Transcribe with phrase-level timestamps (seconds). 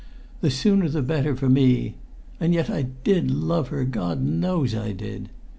[0.39, 1.93] "The sooner the better, for me!
[2.39, 5.29] And yet I did love her, God knows I did!"